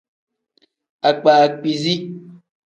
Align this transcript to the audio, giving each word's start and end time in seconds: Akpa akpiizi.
Akpa 1.09 1.31
akpiizi. 1.45 1.95